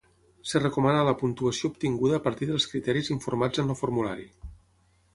[0.45, 4.31] Es recomana la puntuació obtinguda a partir dels criteris informats en el formulari.